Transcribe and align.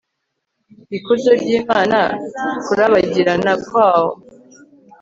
ikuzo 0.97 1.29
ry 1.41 1.49
Imana 1.59 1.99
Kurabagirana 2.65 3.53
kwawo 3.65 4.11